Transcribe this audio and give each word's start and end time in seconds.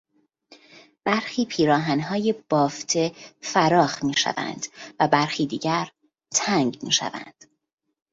برخی 1.05 1.45
پیراهنهای 1.45 2.33
بافته 2.49 3.11
فراخ 3.41 4.03
میشوند 4.03 4.65
و 4.99 5.07
برخی 5.07 5.45
دیگر 5.45 5.91
تنگ 6.33 6.83
میشوند. 6.83 7.43